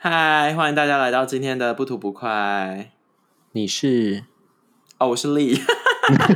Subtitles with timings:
[0.00, 2.92] 嗨，欢迎大家来到今天的不吐不快。
[3.50, 4.22] 你是
[4.98, 5.60] 哦，我是丽。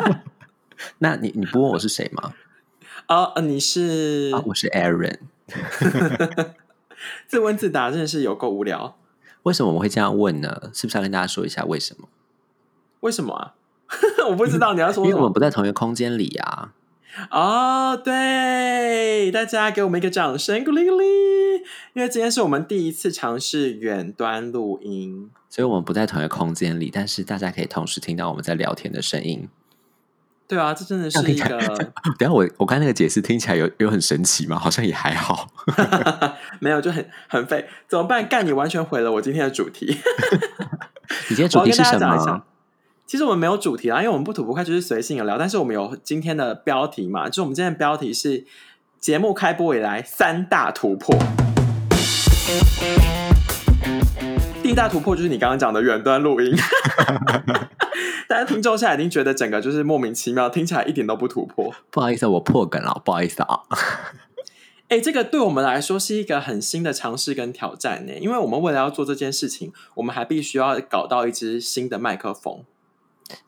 [0.99, 2.35] 那你你不问我是谁吗？
[3.07, 4.33] 哦，呃你是？
[4.35, 5.21] 啊，我是 Aaron。
[7.29, 8.99] 自问自答真的是有够无聊。
[9.45, 10.71] 为什么我们会这样问呢？
[10.75, 12.09] 是不是要跟大家说一下为什么？
[12.99, 13.55] 为什么啊？
[14.29, 16.73] 我不知道你要说什么因为我们不在同一个空间里啊。
[17.31, 21.07] 哦，对，大家给我们一个掌声，鼓励鼓励。
[21.93, 29.49] 因为今天是我们第一次尝试远端录音，所以我们不在同一个空间里，但是大家可以同时听到我们在聊天的声音。
[30.49, 31.49] 对啊，这真的是一个
[32.19, 34.59] 等下我我刚才那个解释听起来有有很神奇吗？
[34.59, 35.49] 好像也还好。
[36.61, 38.27] 没有就很很废，怎么办？
[38.29, 39.99] 干，你完全毁了我今天的主题。
[41.31, 42.43] 你今天主题是什么？
[43.13, 48.47] 其实我们没有主题啦，因为我们不吐不快就是随性的聊，但是我们有今天的标题嘛，就是我们今天的标题是
[48.99, 51.15] 节目开播以来三大突破。
[54.63, 56.57] 第一大突破就是你刚刚讲的远端录音，
[58.27, 61.71] 大家听众现在已经觉得整个就是莫名其妙，听起来一点都不突破。
[61.91, 63.61] 不好意思啊，我破梗了，不好意思啊。
[64.89, 72.65] 哎，这个对我们来说是一个很新的尝试跟挑战呢，因为我们为了要做这件事情，我们还必须要搞到一支新的麦克风。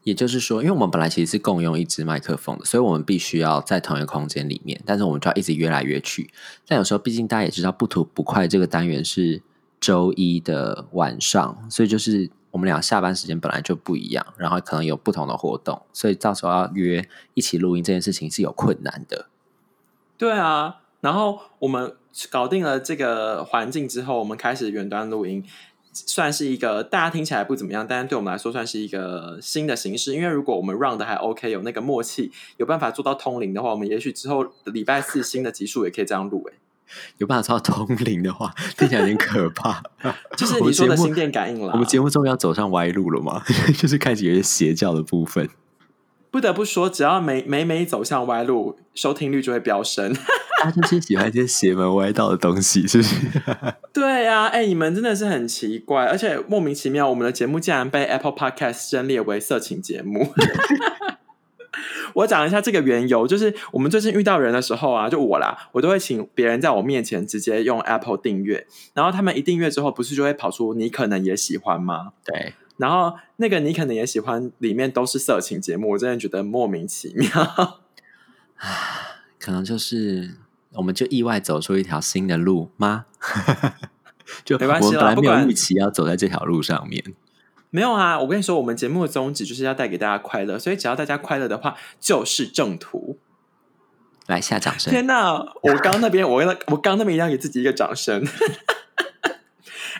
[0.02, 6.30] 也就是说，因为我们本来其实是共用一支麦克风的，所以我们必须要在同一个空间里面，但是我们就要一直约来约去。
[6.66, 9.42] 但有时候，毕竟大家也知道，不吐不快这个单元是
[9.80, 19.26] 周一的晚上，所以就是我们俩下班时间本来就不一样，然后可能有不同的活动，所以到时候要约一起录音这件事情是有困难的。
[20.16, 21.94] 对啊，然后我们
[22.30, 25.44] 搞定了这个环境之后，我们开始远端录音，
[25.94, 30.12] 算是一个大家听起来不怎么样，但是对我们来说算是一个新的形式。
[30.12, 36.44] 因为如果我们 run 的还 OK，有那个默契，有办法做到通灵的话，我们也许之后礼拜四新的集数也可以这样录。
[36.50, 36.58] 哎，
[37.18, 39.82] 有办法做到通灵的话，听起来有点可怕。
[40.36, 41.72] 就是你说的心电感应了。
[41.72, 43.42] 我们节目终于要走上歪路了吗？
[43.78, 45.48] 就是开始有些邪教的部分。
[46.34, 50.12] 不得不说，只要每每每走向歪路，收听率就会飙升。
[50.60, 53.14] 大家就是喜欢一些邪门歪道的东西，是不是？
[53.94, 60.32] 对啊，哎、你们真的是很奇怪，而且莫名其妙，我们的节目竟然被 Apple Podcast 申列为色情节目。
[62.14, 72.10] 我讲一下这个缘由，就是我们最近遇到人的时候啊，就我啦，我都会请别人在我面前直接用 Apple 订阅，然后他们一订阅之后，不是就会跑出你可能也喜欢吗？
[72.24, 77.80] 对，然后那个你可能也喜欢里面都是色情节目，我真的觉得莫名其妙。
[79.38, 80.36] 可能就是
[80.72, 83.06] 我们就意外走出一条新的路吗？
[84.44, 87.02] 就没关系啦我们本来不管没有预期要走在这条路上面。
[87.70, 93.18] 没有啊，我跟你说，我们节目的宗旨就是要带给大家快乐，所以只要大家快乐的话，就是正途。
[94.26, 95.34] 来下掌声，天哪！
[95.62, 98.24] 我刚那边，我跟我刚那边一定要给自己一个掌声。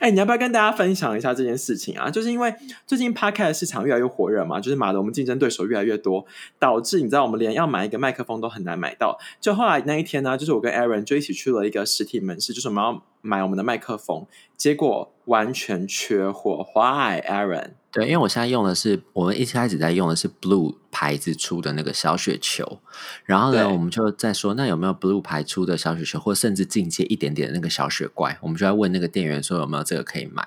[0.05, 2.11] 哎、你要不要跟大家分享一下这件事情啊？
[2.11, 2.55] 就是因为
[2.87, 6.27] 最近 Podcast 市场越来越火热嘛，就是妈的，我们竞争对手越来越多，
[6.59, 9.19] 导致你知道我们连要买一个麦克风都很难买到。
[9.41, 14.27] 就后来那一天呢，就是我跟 Aaron 就一起去了一个实体门市，就是我们要买我们的麦克风，
[14.59, 16.67] 结果完全缺货。
[16.75, 17.71] Why Aaron？
[17.91, 22.79] 对，因为我现在用的是我们一开始在用的是 Blue 牌子出的那个小雪球，
[23.25, 28.39] 然后呢，我们就在说，那有没有 Blue 牌出的小雪球，或甚至进阶一点点的那个小雪怪？
[28.41, 30.47] 我们就在问那个店员说有没有这个可以买，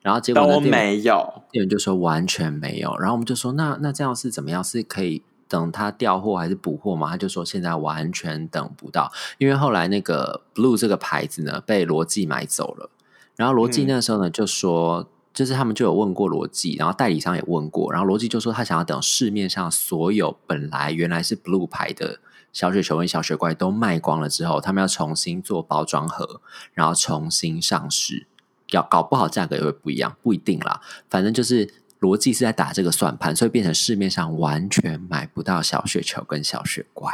[0.00, 1.42] 然后结果呢，都没有。
[1.50, 4.62] 店员就说完全没有，然后我们就说那那这样是怎么样？
[4.62, 7.10] 是可以等他调货还是补货吗？
[7.10, 12.88] 他就说现在完全等不到，因为后来那个 Blue 这个牌子呢被罗技买走了，
[13.34, 15.10] 然后罗技嗯那时候呢就说。
[15.38, 22.18] 就是他们就有问过罗技，然后代理商也问过，然后罗技就说他想要等市面上所有本来原来是 Blue 牌的
[22.52, 26.40] 小雪球跟小雪怪都卖光了之后，他们要重新做包装盒，
[26.74, 28.26] 然后重新上市。
[28.72, 30.80] 要搞不好价格也会不一样，不一定啦。
[31.08, 37.12] 反正就是逻辑是在打这个算盘，所以变成市面上完全买不到小雪球跟小雪怪。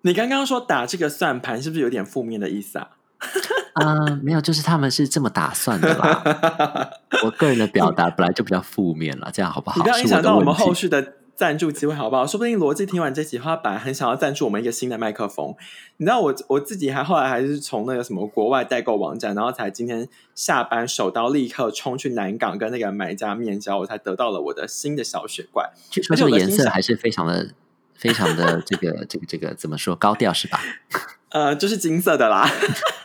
[0.00, 2.88] 你刚刚说打这个算盘，是不是有点负面的意思啊？
[3.74, 6.90] 嗯、没有，就是他们是这么打算的啦。
[7.22, 9.76] 我个人的表达本来就比较负面了，这样好不好？
[9.76, 12.26] 你不要影响到我们后续的赞助机会，好不好？
[12.26, 15.54] 说不定罗辑听完这集后，他本来很想要赞助我们一个新的麦克风。
[15.96, 25.70] 你知道我我自己还后来还是从那个什么国外代购网站，然后才今天下班手刀立刻冲去南港跟那个买家面交，我才得到了我的新的小雪怪。
[25.90, 27.50] 这个颜色还是非常的、
[27.94, 30.60] 非常的这个、这个、这个怎么说高调是吧？
[31.30, 32.48] 呃，就是金色的啦。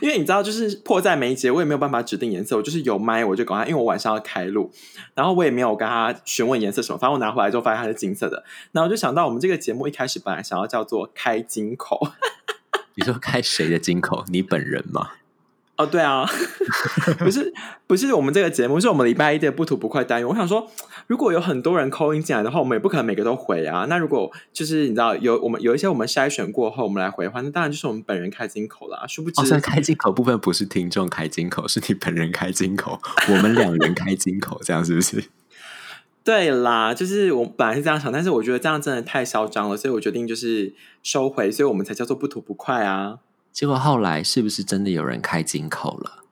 [0.00, 4.70] 因为你知道，就是迫在眉睫，我也没有办法指定颜色，我就是有麦我就赶快，因为我晚上要开录，
[5.14, 12.12] 然后我也没有跟他询问颜色什么，反正我拿回来之后发现它是金色的，然后我就想到我们这个节目一开始本来想要叫做开金口，
[12.96, 14.24] 你说开谁的金口？
[14.28, 15.12] 你本人吗？
[15.78, 16.28] 哦，对啊，
[17.20, 17.54] 不是
[17.86, 20.28] 不是我们这个节目，是我们礼拜一的不吐不快单元。
[20.28, 20.68] 我想说，
[21.06, 23.86] 如果有很多人扣音进来的话，我们也不可能每个都回啊。
[23.88, 29.06] 那如果就是你知道有我们有一些我们筛选过后，我们来回的话，那当然就是我们本人开金口啦。
[29.06, 35.22] 殊不知，哦，开金口部分不是听众开金口，是你本人开金口，我们两人开金口，这样是不是？
[36.24, 40.74] 对啦，就是我本来是这样想，但是我觉得这样真的太嚣张了，所以我决定就是
[41.04, 43.20] 收回，所以我们才叫做不吐不快啊。
[43.52, 46.24] 结果后来是不是真的有人开金口了？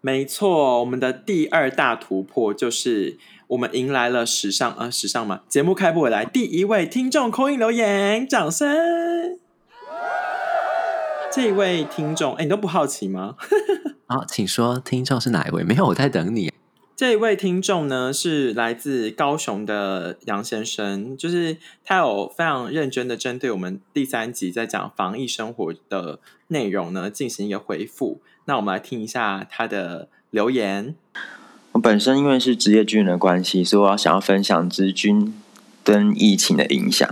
[0.00, 3.18] 没错，我们的第二大突破就是
[3.48, 9.38] 我们迎来了史上啊，史上嘛，节目开播以来第一位听众口音留言，掌声！
[11.30, 13.36] 这一位听众，哎，你都不好奇吗？
[14.06, 15.62] 好，请说，听众是哪一位？
[15.62, 16.52] 没有，我在等你。
[16.98, 26.18] 这一位听众呢，是来自高雄的杨先生，就是他有非常认真的针对我们第三集在讲防疫生活的
[26.48, 28.20] 内容呢，进行一个回复。
[28.46, 30.96] 那我们来听一下他的留言。
[31.70, 35.32] 我本身因为是职业军人的关系，所以我要想要分享职军
[35.84, 37.08] 跟疫情的影响。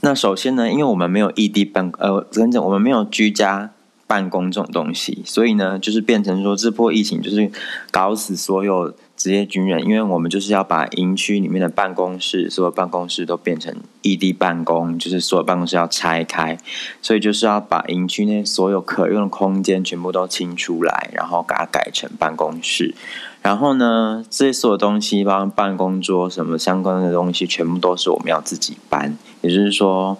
[0.00, 3.70] 那首先呢，因为我们没有异地办，呃，真正我们没有居家。
[4.04, 7.50] 办公这种东西，所以呢，就是变成说这波疫情就是
[7.90, 16.58] 搞死所有职业军人，因为我们就是要把营区里面的办公室，所有办公室都变成异地办公，就是所有办公室要拆开，
[17.00, 22.94] 所以就是要把营区内所有可用的空间全部都清出来，然后给它改成办公室。
[23.42, 30.18] 然后呢，这些所有东西，包括办公桌什么相关的东西，全部都是我们要自己搬，也就是说。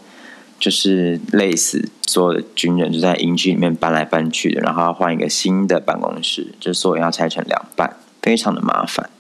[0.61, 9.11] 就是类似所有的军人就在营区里面搬来搬去的，然后要换一个新的办公室，就所有要拆成两半，非常的麻烦。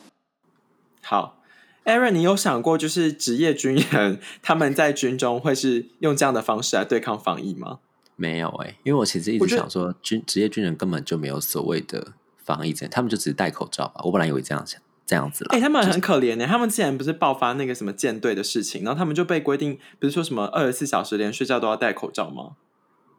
[1.02, 1.42] 好
[1.84, 7.80] ，Aaron，你有想过就是职业军人他们在军中会是用这样的方式来对抗防疫吗？
[8.16, 12.12] 没有哎，因为我其实一直想说，军职业军人根本就没有所谓的
[12.44, 14.00] 防疫，他们就只是戴口罩吧。
[14.04, 14.80] 我本来以为这样想。
[15.04, 16.46] 这样子了，哎，他们很可怜呢。
[16.46, 22.52] 他们之前不是爆发那个什么舰队的事情，然后他们就被规定，不是说什么二十四小时连睡觉都要戴口罩吗？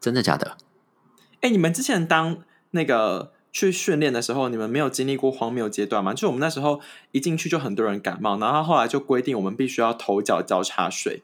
[0.00, 0.56] 真的假的？
[1.42, 2.38] 哎，你们之前当
[2.70, 6.12] 那个去训练的时候，你们没有经历过荒谬阶段吗？
[6.12, 6.80] 就我们那时候
[7.12, 11.22] 一进去就很多人感冒，然后后来就规定我们必须要头脚交叉睡。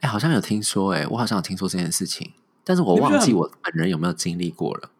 [0.00, 4.90] 哎，好像有听说，哎，我好像有听说这件事情，但是我忘记我本人有没有经历过了。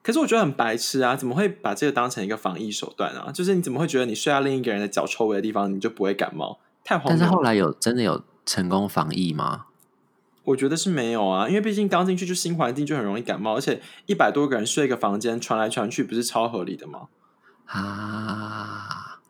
[0.00, 1.16] 可是我觉得很白痴啊！
[1.16, 3.32] 怎么会把这个当成一个防疫手段啊？
[3.32, 6.60] 就是你怎么会觉得你睡在另一个人的脚臭味的地方，你就不会感冒？
[6.84, 9.66] 太荒但是后来有真的有成功防疫吗？
[10.48, 17.08] 我觉得是没有啊，因为毕竟刚进去就新环境，就很容易感冒，而且一百多个人睡一个房间，传来传去，不是超合理的吗？
[17.66, 19.20] 啊，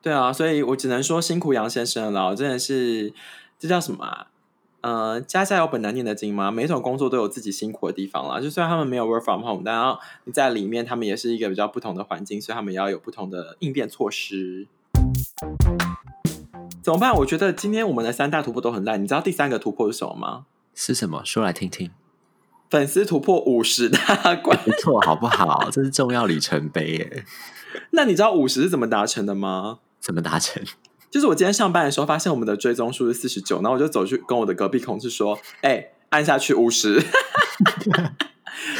[0.00, 3.12] 对啊，所以我只能说辛苦杨先生了，真的是
[3.58, 4.26] 这叫什么？
[4.82, 8.40] 呃，家家有本难念的经嘛，每一种工作都有自己辛苦的地方啦。
[8.40, 14.68] 就虽然他们没有 work from home，但你在里面，他们也是一个比较不同的环境，所以他们也要有不同的应变措施。
[16.86, 17.12] 怎么办？
[17.16, 19.02] 我觉得今天我们的三大突破都很烂。
[19.02, 20.44] 你知道第三个突破是什么吗？
[20.72, 21.20] 是什么？
[21.24, 21.90] 说来听听。
[22.70, 25.66] 粉丝突破五十大关，不错，好不好？
[25.74, 27.24] 这是重要里程碑耶。
[27.90, 29.80] 那你知道五十是怎么达成的吗？
[29.98, 30.62] 怎么达成？
[31.10, 37.02] 就是我今天上班的时候，发现我们的追踪数是四十九，然后我就走去跟我的隔壁同事说：“哎，按下去五十。”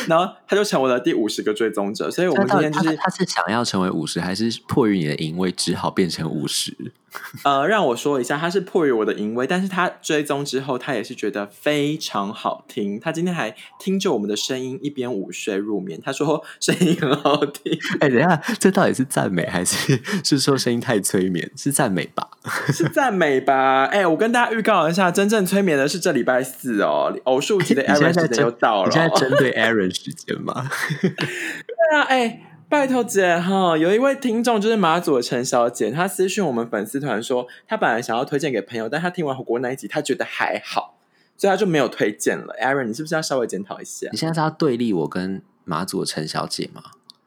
[0.06, 6.92] 然后他就成为了第五十个追踪者，所以我们今天就是他是想要成为五十，还是迫于你的淫威，只好变成五十？
[7.44, 12.98] 呃，让我说一下，他是迫于我的淫威，但是他追踪之后，他也是觉得非常好听。
[13.00, 16.00] 他今天还听着我们的声音，一边午睡入眠。
[16.04, 17.78] 他说声音很好听。
[18.00, 21.50] 哎，等下，这到底是赞美还是是说声音太催眠？
[21.56, 22.28] 是赞美吧？
[22.72, 23.84] 是赞美吧？
[23.86, 28.88] 哎，我跟大家预告一下，真正催眠的是这礼拜四哦，偶数级的 Aaron 时间又到了。
[28.88, 30.70] 你现在针对 Aaron 时间吗？
[31.00, 32.55] 对啊，哎。
[32.68, 40.98] 拜托姐哈，有一位听众就是马祖的陈小姐，她私讯我们粉丝团说，她本来想要推荐给朋友，但她听完火锅那一集，她觉得还好，
[41.36, 42.54] 所以她就没有推荐了。
[42.60, 44.08] Aaron，你是不是要稍微检讨一下？
[44.10, 46.82] 你现在是要对立我跟马祖的陈小姐吗？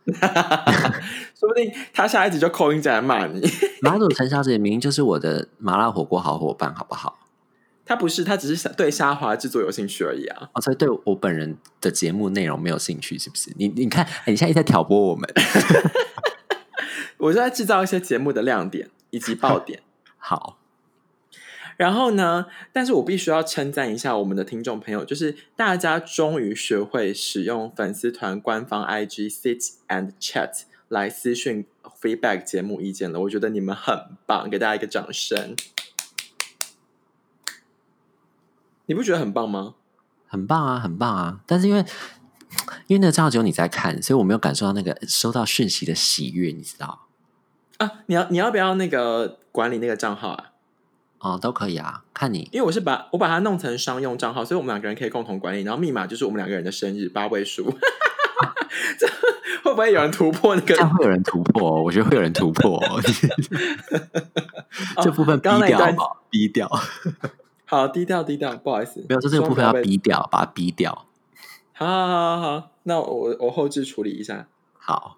[1.40, 3.48] 说不定她下一集就扣音进来骂你。
[3.82, 7.19] 马祖陈小姐明明就是我的麻辣火锅好伙伴，好不好？
[7.90, 10.48] 他不是，他只是对沙华制作有兴趣而已啊！
[10.54, 13.52] 哦，所以对我本人的节目内容没有兴趣，是不是？
[13.58, 15.28] 你你看，你现在在挑拨我们
[17.18, 19.82] 我就在制造一些节目的亮点以及爆点。
[20.20, 20.60] 好，
[21.78, 22.46] 然后呢？
[22.72, 30.52] 但是我必须要称赞一下我们的听众朋友，就是大家终于学会使用粉丝团官方 IG sit and chat
[30.90, 31.66] 来私讯
[32.00, 33.22] feedback 节目意见了。
[33.22, 35.56] 我觉得你们很棒，给大家一个掌声。
[38.90, 39.76] 你不觉得很棒吗？
[40.28, 41.42] 很棒啊，很棒啊！
[41.46, 41.86] 但是因为
[42.88, 47.06] 因为那个账号只有你在看，所以我没有感受到那个收到讯息的喜悦，你知道？
[47.78, 50.46] 啊，你要你要不要那个管理那个账号啊？
[51.20, 52.50] 哦，都可以啊，看你。
[52.52, 57.66] 因为我是把我把它弄成商用账号，所以我们两个人可以共同管理，然后密码就是我们两个人的生日八位数。
[58.98, 59.08] 这
[59.64, 60.74] 会不会有人突破那个？
[60.74, 63.00] 这样会有人突破、哦，我觉得会有人突破、 哦。
[65.04, 66.82] 这部分逼刚刚那一段掉，逼掉。
[67.70, 71.06] 好低调低调，不好意思，没有，这这个部分要希望不被逼掉，把它逼掉。
[71.72, 74.48] 好好好好好，那我我后置处理一下。
[74.74, 75.18] 好，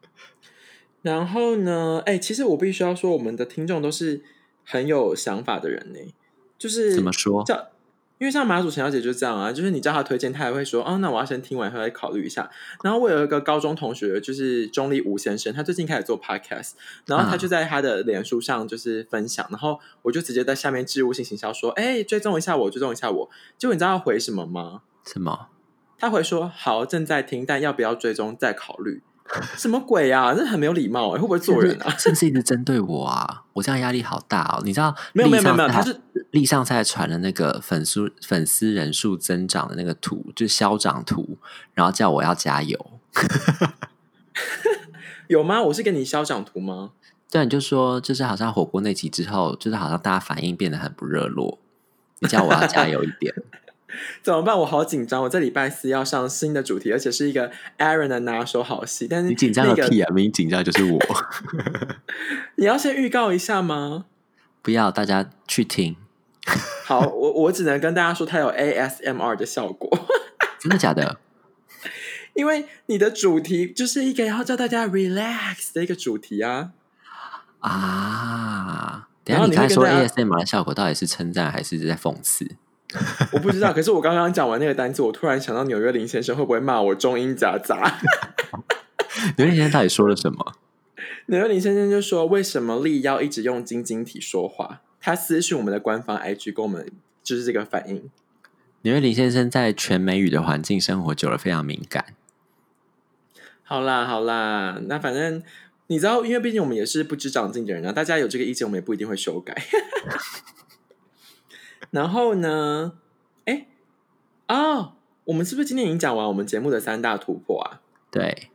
[1.02, 4.24] 然后呢，哎、其实我必须要说，我们的听众都是
[4.64, 6.14] 很有想法的人呢。
[6.56, 7.44] 就是怎么说？
[7.44, 7.68] 叫，
[8.20, 12.50] 因为像马祖陈小姐就这样啊，就是你叫她推荐，她也会说，哦，那我要先听完以后再考虑一下。
[12.84, 16.72] 然后我有一个高中同学，就是钟立吴先生，他最近开始做 podcast，
[17.06, 23.30] 然后他就在他的脸书上就是分享，然后我就直接在下面置入性行销说，哎，追踪一下我，追踪一下我。
[23.56, 24.82] 结果你知道他回什么吗？
[25.06, 25.46] 什么？
[25.98, 29.02] 他回说，好，正在听，但要不要追踪再考虑。
[29.56, 30.34] 什么鬼、啊？
[30.34, 31.90] 这很没有礼貌哎、会不会做人啊？
[31.96, 33.44] 是不是一直针对我啊？
[33.52, 34.62] 我这样压力好大哦！
[34.64, 36.00] 你知道，没有没有没有他是
[36.30, 41.38] 立上在传的那个粉丝粉丝人数增长的那个图，就是消长图，
[41.74, 42.90] 然后叫我要加油。
[45.28, 45.62] 有吗？
[45.62, 46.92] 我是给你消长图吗？
[47.30, 51.58] 对，你就说，就是好像火锅那集之后，就是好像大家反应变得很不热络，
[52.18, 53.32] 你叫我要加油一点。
[54.22, 54.56] 怎么办？
[54.56, 55.22] 我好紧张！
[55.24, 59.08] 我这礼拜四要上新的主题，而且是一个 Aaron 的拿手好戏。
[59.08, 60.06] 但是你紧张那个个屁啊！
[60.14, 61.00] 明明紧张就是我。
[62.54, 64.04] 你要先预告一下吗？
[64.62, 65.96] 不要，大家去听，
[66.84, 69.90] 好，我我只能跟大家说，它有 ASMR 的效果，
[70.58, 71.18] 真的假的？
[72.34, 76.70] 因为你的主题就是一个要叫大家 relax 的一个主题啊。
[77.60, 79.08] 啊！
[79.22, 82.48] 等下你刚才说 ASMR 的效果到底是称赞还是在讽刺？
[83.32, 88.00] 我不知道，可是我刚刚讲完那个单词，我突然想到纽约林先生会不会骂我中英夹杂？
[89.36, 90.54] 纽约林先生到底说了什么？
[91.26, 96.90] 纽约林先生就说：“为什么力要一直用晶晶体说话？”他私讯我们的官方 IG 跟我们
[97.22, 98.10] 就是这个反应。
[98.82, 102.14] 因为林先生在全美语的环境生活久了，非常敏感。
[103.62, 105.42] 好啦好啦，那反正
[105.88, 109.54] 你知道，因为毕竟我们也是不知长进的人啊，大家有这个意见，我们也不一定会修改。
[111.90, 112.94] 然后呢，
[113.44, 113.66] 哎，
[114.48, 117.80] 哦，我们是不是今天已经讲完我们节目的三大突破啊？
[118.10, 118.50] 对，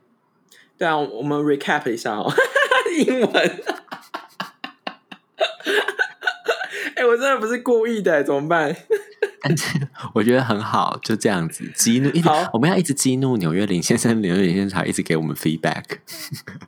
[0.76, 2.32] 对啊，我们 recap 一下哦，
[3.06, 3.62] 英文。
[6.96, 8.76] 哎、我真的不是故意的，怎么办？
[9.40, 15.82] 但是我觉得很好，就这样子激怒，一直我们要一直激怒纽约林先生，纽约林先生才一直给我们 feedback。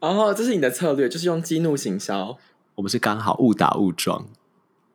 [0.00, 2.38] 哦，这是你的策略，就是用激怒行销。
[2.76, 4.24] 我们是刚好误打误撞。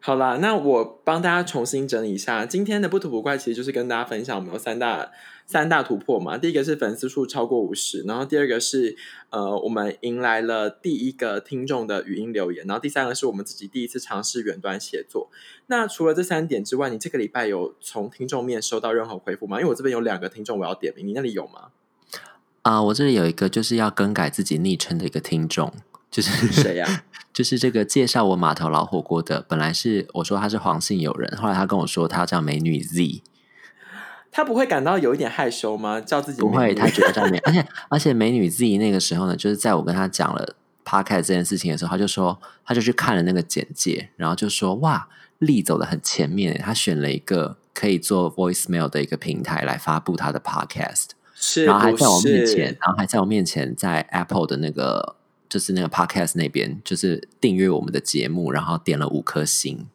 [0.06, 5.10] 好啦，那我帮大家重新整理一下，今天的不吐不快，其实就是跟大家分享我们有三大
[5.46, 6.38] 三大突破嘛。
[6.38, 8.98] 第一个是粉丝数超过五十，然后第二个是
[9.30, 15.30] 呃，我们迎来了第一个听众的语音留言，然后第三个是我们自己第一次尝试远端写作。
[15.68, 19.62] 那除了这三点之外，你这个礼拜有从听众面收到任何回复吗？
[19.62, 21.70] 因为我这边有两个听众我要点名，你那里有吗？
[22.64, 25.74] 啊、我这里有一个就是要更改自己昵称的一个听众，
[26.14, 27.04] 就是谁呀、
[27.34, 33.24] 就是这个介绍我码头老火锅的，本来是我说他是黄姓友人，后来他跟我说他叫美女 Z，
[34.32, 36.00] 他不会感到有一点害羞吗？
[36.00, 40.56] 叫自己不会，他觉得叫美， 而且而且美女 Z 那个时候呢，就是在我跟他讲了
[40.86, 45.08] podcast 这件事情的时候，他就说他就去看了那个简介，然后就说哇，
[45.40, 51.08] 力走的很前面，他选了一个可以做 voicemail 的一个平台来发布他的 podcast，
[51.66, 55.16] 然后还在我面前，然后还在我面前在 Apple 的那个
[55.54, 59.86] 就是那个 podcast 那边，就是订阅我们的节目，然后点了五颗星。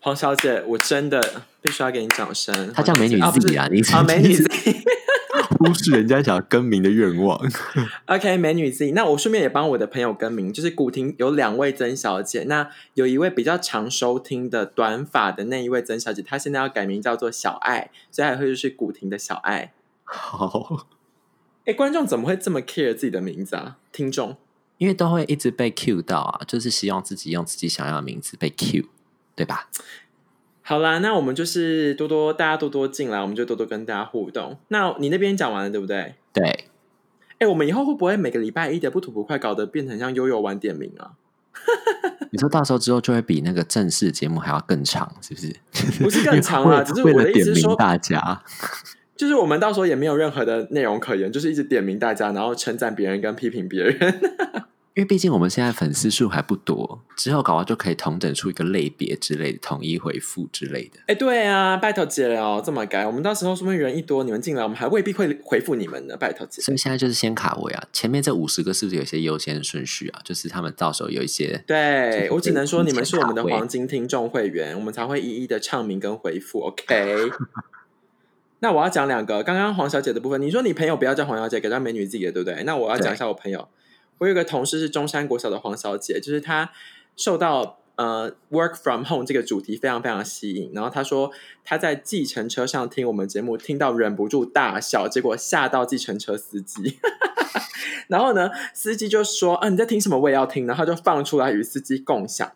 [0.00, 2.72] 黄小姐，我真的必须要给你掌声。
[2.74, 4.46] 她叫美女黄小姐 Z 啊你啊，美女 Z。
[5.60, 7.40] 忽视人家想要更名的愿望。
[8.06, 19.72] OK，美女 Z，那我顺便也帮我的朋友更名，就是古亭有两位曾小姐，那有一位比较常收听的短发的那一位曾小姐，她现在要改名叫做小爱，所以还会就是古亭的小爱。
[20.02, 20.88] 好，
[21.64, 23.76] 哎，观众怎么会这么 care 自己的名字啊？
[23.92, 24.36] 听众
[24.78, 28.84] 因为都会一直被 Q 到啊，就是希望自己用自己想要的名字被 Q，
[29.34, 29.68] 对吧？
[30.62, 34.58] 好啦，那我们就是多多大家多多进来，我们就多多跟大家互动。
[34.68, 36.16] 那你那边讲完了对不对？
[36.32, 36.68] 对，
[37.38, 41.12] 哎，我们以后会不会每个礼拜一的不吐不快搞得变成像悠悠玩点名啊？
[42.32, 45.56] 你说到时候之后就会比那个正式节目还要更长，是不是？
[46.02, 48.42] 不是更长啊， 只是为我了点名的意思是说，大家。
[49.16, 53.96] 就是我们到时候也没有任何的内容可言，就是一直点名大家，然后称赞别人跟批评别人。
[54.96, 60.98] 因为毕竟我们现在粉丝数还不多，之后搞完就可以统整出一个类别之类的，统一回复之类的。
[61.06, 66.16] 哎，对啊，拜托姐了，这么改，我们到时候说不定人一多，你们进来，我们还未必会回复你们呢。
[66.16, 70.20] 拜托姐，所以现在就是先卡位啊，前面这五十个是不是有一些优先顺序啊？
[70.24, 76.60] 就是他们到时候有一些，对我只能说你们是我们的黄金听众会员，我们才会一一的唱名跟回复。
[76.60, 77.30] OK，
[78.60, 82.62] 那我要讲两个，刚刚黄小姐的部分，你说你朋友不要叫黄小姐，给她美女自己的，对不对？
[82.64, 83.68] 那我要讲一下我朋友。
[84.18, 86.72] 我有个同事是中山国小的黄小姐，就是她
[87.16, 91.30] 受到呃 work from home 这个主题非常非常吸引，然后她说
[91.64, 96.98] 她在计程车上听我们节目，听到忍不住大笑，结果吓到计程车司机。
[98.08, 100.18] 然后呢，司机就说：“啊，你在听什么？
[100.18, 102.52] 我也要听。”然后就放出来与司机共享。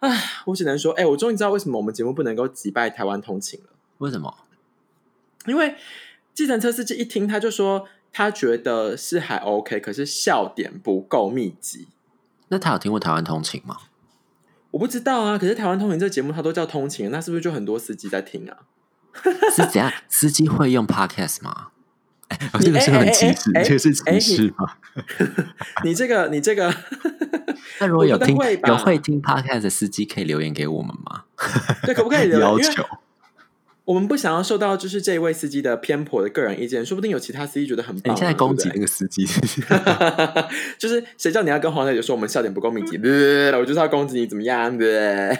[0.00, 3.70] 唉，我只能说，哎，我终于知道为什么我们节目不能够击败台湾通勤了。
[3.98, 4.32] 为什么？
[5.46, 5.74] 因为
[6.32, 7.86] 计程车司机一听，他就说。
[8.16, 11.88] 他觉得是还 OK，可是笑点不够密集。
[12.46, 13.76] 那他有听过台湾通勤吗？
[14.70, 15.36] 我不知道啊。
[15.36, 18.56] 可是台湾通勤这个节目，他都叫通勤，那是不是就很多司机在听啊？
[19.50, 19.92] 是怎样？
[20.08, 21.70] 司机会用 Podcast 吗？
[22.28, 24.76] 哎，这个是很歧视，这个是歧视吗？
[25.82, 26.72] 你这个，你这个，
[27.82, 31.24] 那如果有听有会听 Podcast 的司机，可以留言给我们吗？
[31.82, 32.84] 对，可不可以留 要求？
[33.84, 38.14] 我们不想要受到就是这位司机的偏颇的个人意见，说不定有其他司机觉得很棒。
[38.14, 39.26] 你现在攻击那个司机，
[40.78, 42.96] 就是谁叫你要跟黄小姐说我们笑点不够密集？
[42.96, 44.78] 我就是要攻击你怎么样？
[44.78, 45.38] 对。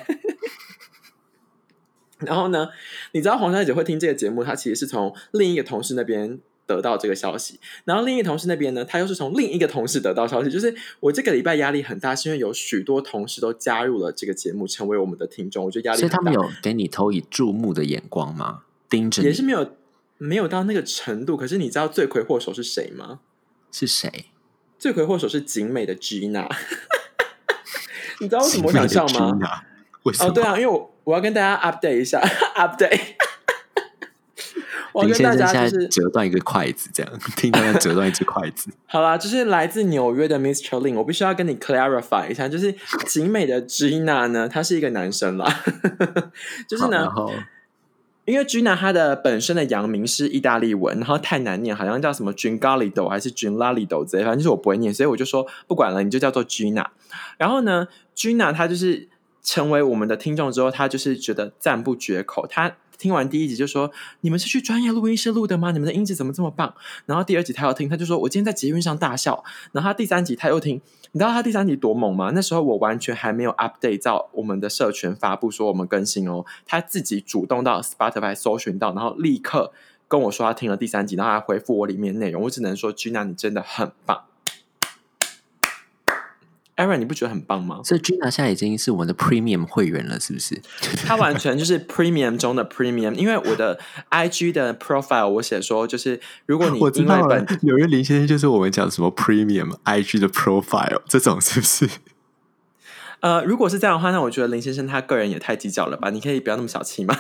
[2.21, 2.69] 然后呢，
[3.13, 6.39] 你知道黄小姐会听这个节目，她其实是从另一个同事那边。
[6.67, 15.99] 得到这个消息，然后另一个同事那边呢，他又是从另一个同事得到消息，就是我这个礼拜压力很大，是因为有许多同事都加入了这个节目，成为我们的听众，我觉得压力。
[15.99, 18.63] 所以他们有给你投以注目的眼光吗？
[18.89, 19.77] 盯着也是没有
[20.19, 21.37] 没有到那个程度。
[21.37, 23.21] 可是你知道罪魁祸首是谁吗？
[23.73, 24.27] 是谁？
[24.79, 26.49] 罪魁祸首是景美的 Gina。
[28.21, 29.33] 你知道为什么我想笑吗？
[30.21, 32.21] 哦，对啊，因为我我要跟大家 update 一下
[32.55, 33.17] update。
[35.03, 38.71] 林先生现在折断一个筷子，这样 听到他折断一只筷子。
[38.87, 40.81] 好啦，就是来自纽约的 Mr.
[40.81, 42.73] Lin，我必须要跟你 clarify 一下，就是
[43.07, 45.63] 景美的 Gina 呢，他是一个男生啦。
[46.69, 47.09] 就是呢，
[48.25, 56.87] 因为 Gina 他的本身的洋名是意大利文，然后太难念，好像叫什么 Gin Galido 还是 Gin Lalido 之类，反正就是我不会念，所以我就说不管了，你就叫做 Gina。
[57.37, 59.09] 然后呢，Gina 他就是
[59.43, 62.77] 成为我们的听众之后，他就是觉得赞不绝口，他。
[62.99, 63.91] 听完第一集就说
[64.23, 65.71] ：“你们是去专业录音室录的吗？
[65.71, 66.75] 你们的音质怎么这么棒？”
[67.07, 70.81] 然后第二集他要听，他就说：“我今天在捷运上大笑。”然后他第三集他又听，
[71.13, 72.31] 你知道他第三集多猛吗？
[72.35, 79.73] 那时候我完全还没有 update 到我们的社群发布说我们更新哦，他自己主动到 Spotify 搜寻到，然后立刻
[80.07, 82.43] 跟我说他听了第三集，然后还回复我里面内容。
[82.43, 84.25] 我只能说，Gina 你真的很棒。
[86.77, 87.81] Aaron，你不觉得很棒吗？
[87.85, 90.61] 所以 Gina 现在已经是我们的 Premium 会员了，是不是？
[91.07, 93.79] 他完全就是 Premium 中的 Premium，因为我的
[94.11, 101.89] IG 的 Profile 我写说，就是如果你我知道了，纽约林先生就是我们讲什么 Premium IG 的 Profile 这种，是不是？
[103.25, 106.11] 呃，如果是这样的话，那我觉得林先生他个人也太计较了吧？
[106.11, 107.17] 你可以不要那么小气吗？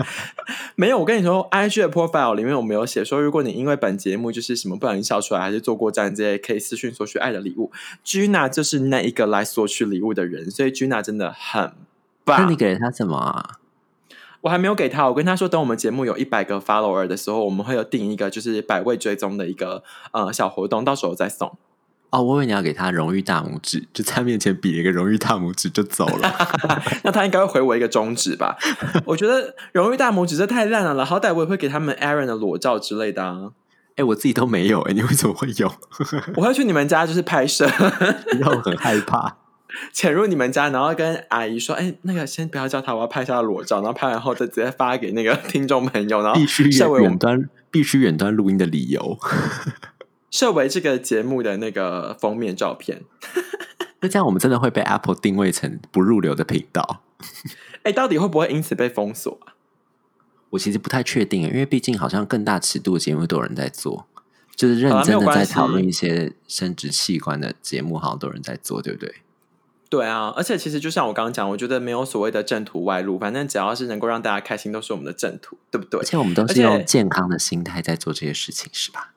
[0.76, 7.70] 没有，我跟你说，IG 的 profile 里面我没有写说，如果你因为本节目就是什么不小心笑出来，还是做过站这些，可以私讯索取爱的礼物。
[8.02, 11.74] Gina 就是那一个来索取礼物的人，所以 Gina 真的很
[12.24, 12.40] 棒。
[12.40, 13.58] 那你给了他什么啊？
[14.40, 21.58] 我还没有给他，我跟他说，等我们节目有一百个 follower 的时候，我们会有定一个就是百位追踪的一个呃小活动，到时候再送。
[22.10, 26.34] 哦，我以为你要给他荣誉大拇指，就在面前比了一个荣誉大拇指就走了。
[27.04, 28.56] 那他应该会回我一个中指吧？
[29.04, 33.50] 我觉得荣誉大拇指这太烂了，好歹我也会给他们 Aaron 的裸照之类的啊。
[33.96, 35.72] 哎，我自己都没有哎，你为什么会有？
[36.36, 37.66] 我会去你们家就是拍摄，
[38.38, 39.36] 然后很害怕
[39.92, 46.64] 潜入你们家，然后跟阿姨说：“哎，那个先不要叫他，我要拍一下裸照。”然后拍完后再直接发给那个听众朋友，然后必须
[47.00, 49.18] 远端必须远端录音的理由。
[50.30, 53.02] 设为这个节目的那个封面照片，
[54.00, 57.02] 那这样我们真的会被 Apple 定位成不入流的频道？
[57.84, 59.54] 哎，到底会不会因此被封锁啊？
[60.50, 64.06] 我其实不太确定因为毕竟好像更大尺度的节目都有人在做，
[64.54, 69.14] 就是认真的在讨论一些生殖器官的节目，好像都有人在做，对不对？
[69.88, 76.00] 对啊，而且其实就像我刚刚讲，我觉得没有所谓的正途外路，反正只要是能够让大家开心，都是我们的正途，对不对？
[76.00, 79.12] 而且我们都是用健康的心态在做这些事情，是吧？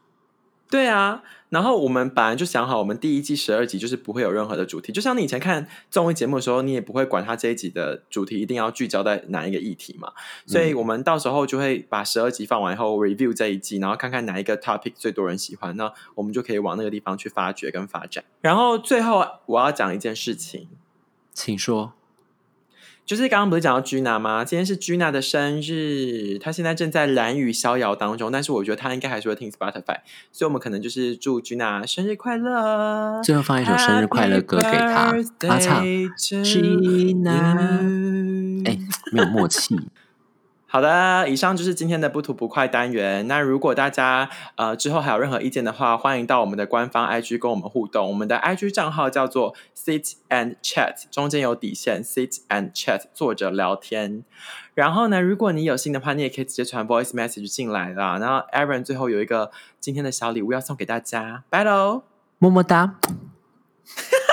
[0.69, 10.13] 对啊，然后我们本来就想好，我们第一季十二集就是不会有任何的主题，就像你以前看综艺节目的时候，你也不会管它这一集的主题一定要聚焦在哪一个议题嘛。
[10.45, 18.23] 所以我们到时候就会把十二集放完以后 review 这一季，然后看看哪一个 topic 最多人喜欢，那我们就可以往那个地方去发掘跟发展。
[18.41, 20.67] 然后最后我要讲一件事情，
[21.33, 21.93] 请说。
[23.09, 24.45] 就是刚刚不是讲到 Gina 吗？
[24.45, 35.83] 今天是 Gina 的生日，她现在正在蓝雨逍遥当中，但是我觉得她应该还是会听 Spotify，所以我们可能就是祝 Gina 生日快乐，最后放一首生日快乐歌给她，她唱
[36.19, 37.33] Gina，
[38.65, 38.77] 哎，
[39.11, 39.75] 没有默契。
[40.71, 43.27] 好的，以上就是今天的不吐不快单元。
[43.27, 48.07] 那如果大家呃之后还有任何意见的话，欢迎到我们的官方 IG 跟我们互动。
[48.07, 54.23] 我们的 IG 账号叫做 Sit and Chat，中间有底线，Sit and Chat 坐着聊天。
[54.75, 58.19] 然后呢，如果你有心的话，你也可以直接传 Voice Message 进来啦。
[58.19, 62.03] 然后 Aaron 最后有一个今天的小礼物要送给大家，拜喽，
[62.37, 62.99] 么么哒。